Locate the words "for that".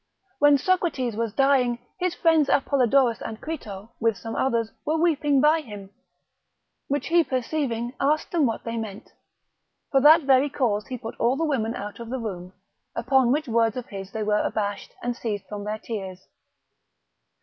9.91-10.23